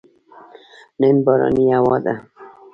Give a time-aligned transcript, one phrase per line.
[1.01, 2.13] نن بارانې هوا ده